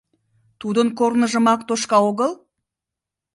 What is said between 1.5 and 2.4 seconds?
тошка огыл?